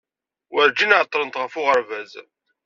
Werǧin 0.53 0.95
ɛeḍḍlent 0.99 1.39
ɣef 1.41 1.53
uɣerbaz. 1.59 2.11